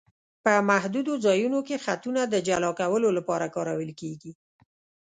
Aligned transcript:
په 0.43 0.51
محدودو 0.69 1.13
ځایونو 1.25 1.59
کې 1.67 1.83
خطونه 1.85 2.21
د 2.27 2.35
جلا 2.47 2.71
کولو 2.81 3.09
لپاره 3.17 3.45
کارول 3.55 3.91
کیږي 4.01 4.31